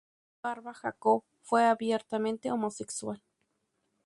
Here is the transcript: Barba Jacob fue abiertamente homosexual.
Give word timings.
Barba 0.41 0.73
Jacob 0.73 1.21
fue 1.43 1.63
abiertamente 1.63 2.49
homosexual. 2.51 3.21